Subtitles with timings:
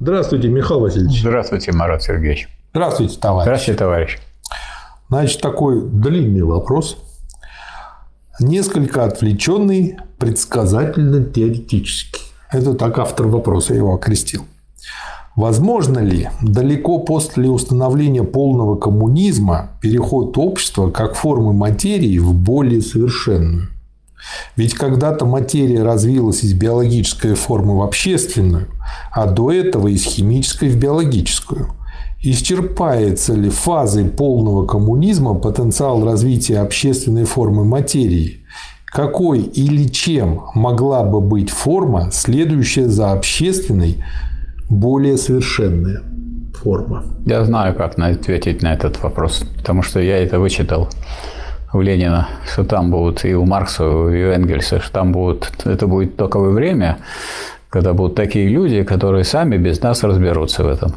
[0.00, 1.20] Здравствуйте, Михаил Васильевич.
[1.20, 2.48] Здравствуйте, Марат Сергеевич.
[2.70, 3.46] Здравствуйте, товарищ.
[3.46, 4.18] Здравствуйте, товарищ.
[5.08, 6.98] Значит, такой длинный вопрос.
[8.38, 12.22] Несколько отвлеченный, предсказательно-теоретический.
[12.52, 14.44] Это так автор вопроса его окрестил.
[15.34, 23.66] Возможно ли далеко после установления полного коммунизма переход общества как формы материи в более совершенную?
[24.56, 28.68] Ведь когда-то материя развилась из биологической формы в общественную,
[29.12, 31.68] а до этого из химической в биологическую.
[32.20, 38.44] Исчерпается ли фазой полного коммунизма потенциал развития общественной формы материи?
[38.86, 44.02] Какой или чем могла бы быть форма, следующая за общественной,
[44.68, 46.02] более совершенная
[46.54, 47.04] форма?
[47.26, 50.88] Я знаю, как ответить на этот вопрос, потому что я это вычитал
[51.72, 55.86] у Ленина, что там будут и у Маркса, и у Энгельса, что там будут, это
[55.86, 56.98] будет токовое время,
[57.70, 60.94] когда будут такие люди, которые сами без нас разберутся в этом.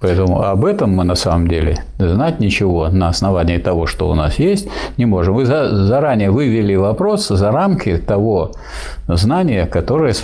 [0.00, 4.38] Поэтому об этом мы на самом деле знать ничего на основании того, что у нас
[4.38, 5.34] есть, не можем.
[5.34, 8.52] Вы заранее вывели вопрос за рамки того
[9.08, 10.14] знания, которое,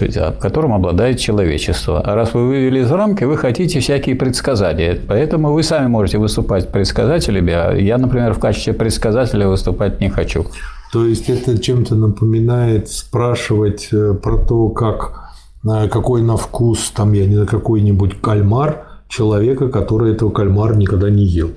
[0.41, 2.01] которым обладает человечество.
[2.01, 4.99] А раз вы вывели за рамки, вы хотите всякие предсказания.
[5.07, 10.47] Поэтому вы сами можете выступать предсказателями, а я, например, в качестве предсказателя выступать не хочу.
[10.91, 15.26] То есть это чем-то напоминает спрашивать э, про то, как
[15.91, 21.25] какой на вкус, там, я не знаю, какой-нибудь кальмар, человека, который этого кальмара никогда не
[21.25, 21.51] ел.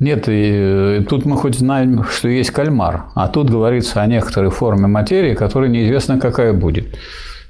[0.00, 4.50] Нет, и э, тут мы хоть знаем, что есть кальмар, а тут говорится о некоторой
[4.50, 6.86] форме материи, которая неизвестно какая будет.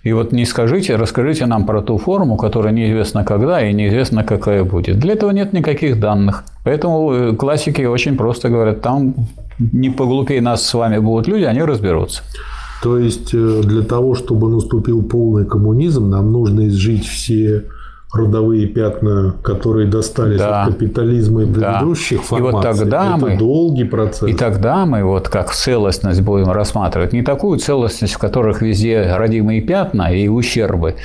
[0.03, 4.63] И вот не скажите, расскажите нам про ту форму, которая неизвестно когда и неизвестно какая
[4.63, 4.99] будет.
[4.99, 6.45] Для этого нет никаких данных.
[6.63, 9.15] Поэтому э, классики очень просто говорят, там
[9.59, 12.23] не поглупее нас с вами будут люди, они разберутся.
[12.85, 17.65] То есть э, для того, чтобы наступил полный коммунизм, нам нужно изжить все
[18.17, 20.65] родовые пятна, которые достались да.
[20.65, 22.25] от капитализма и предыдущих да.
[22.25, 22.51] формаций.
[22.51, 24.29] И вот тогда это мы, долгий процесс.
[24.29, 29.61] И тогда мы вот как целостность будем рассматривать не такую целостность, в которых везде родимые
[29.61, 30.97] пятна и ущербы,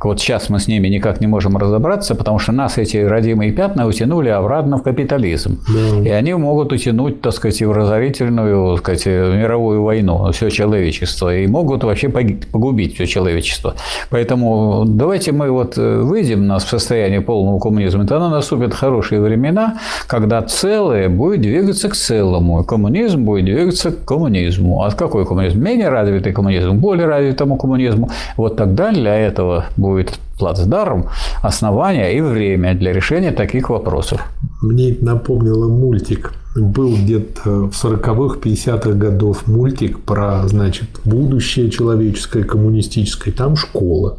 [0.00, 3.86] вот сейчас мы с ними никак не можем разобраться, потому что нас эти родимые пятна
[3.86, 5.60] утянули обратно в капитализм.
[5.68, 6.08] Да.
[6.08, 11.48] И они могут утянуть, так сказать, в разорительную так сказать, мировую войну, все человечество, и
[11.48, 13.74] могут вообще погубить все человечество.
[14.10, 21.08] Поэтому давайте мы вот выйдем на состояние полного коммунизма, тогда наступят хорошие времена, когда целое
[21.08, 24.82] будет двигаться к целому, и коммунизм будет двигаться к коммунизму.
[24.82, 25.62] А какой коммунизм?
[25.62, 28.10] Менее развитый коммунизм, более развитому коммунизму.
[28.36, 31.06] Вот тогда для этого будет плацдарм,
[31.42, 34.20] основания и время для решения таких вопросов.
[34.62, 36.32] Мне это напомнило мультик.
[36.56, 43.34] Был где-то в 40-х, 50-х годов мультик про, значит, будущее человеческое, коммунистическое.
[43.34, 44.18] Там школа.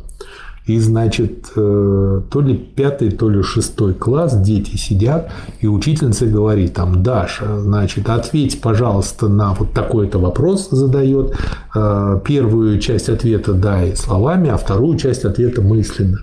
[0.65, 5.31] И, значит, э, то ли пятый, то ли шестой класс, дети сидят,
[5.61, 11.35] и учительница говорит, там, Даша, значит, ответь, пожалуйста, на вот такой-то вопрос задает.
[11.75, 16.19] Э, первую часть ответа дай словами, а вторую часть ответа мысленно.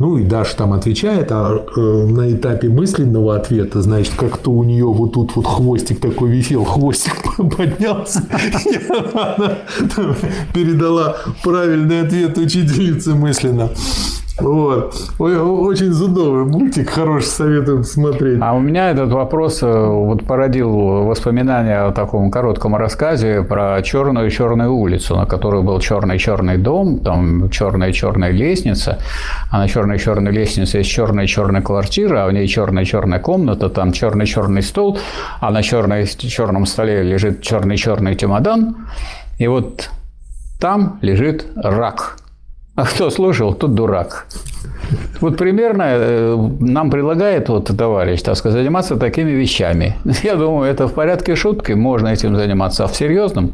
[0.00, 4.86] Ну и Даша там отвечает, а э, на этапе мысленного ответа, значит, как-то у нее
[4.86, 8.22] вот тут вот хвостик такой висел, хвостик поднялся,
[9.12, 9.58] она
[10.54, 13.68] передала правильный ответ учительнице мысленно.
[14.40, 14.94] Вот.
[15.18, 18.38] Очень зудовый мультик, хороший, советую посмотреть.
[18.40, 20.70] А у меня этот вопрос э, вот породил
[21.04, 27.00] воспоминания о таком коротком рассказе про черную черную улицу, на которой был черный черный дом,
[27.00, 28.98] там черная черная лестница,
[29.50, 33.68] а на черной черной лестнице есть черная черная квартира, а в ней черная черная комната,
[33.68, 34.98] там черный черный стол,
[35.40, 38.76] а на черном столе лежит черный черный чемодан,
[39.38, 39.90] и вот
[40.58, 42.16] там лежит рак–
[42.74, 44.26] а кто слушал, тот дурак.
[45.20, 49.96] Вот примерно э, нам предлагает вот товарищ, так сказать, заниматься такими вещами.
[50.22, 53.52] Я думаю, это в порядке шутки, можно этим заниматься, а в серьезном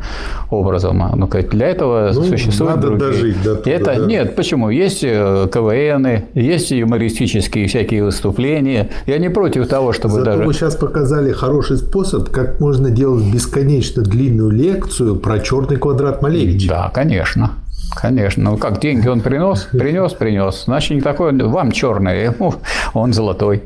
[0.51, 3.11] образом, ну, для этого ну, существует надо другие.
[3.11, 4.07] дожить до туда, это, да.
[4.07, 4.71] Нет, почему?
[4.71, 8.91] Есть э, КВН, есть юмористические всякие выступления.
[9.07, 10.45] Я не против того, чтобы Зато даже...
[10.45, 16.69] вы сейчас показали хороший способ, как можно делать бесконечно длинную лекцию про черный квадрат Малевича.
[16.69, 17.51] Да, конечно.
[17.95, 18.51] Конечно.
[18.51, 19.69] Ну как деньги он принес?
[19.73, 20.65] Принес, принес.
[20.65, 22.55] Значит, не такой вам черный, ему
[22.95, 23.63] он золотой.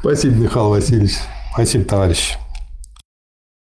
[0.00, 1.16] Спасибо, Михаил Васильевич.
[1.52, 2.36] Спасибо, товарищ.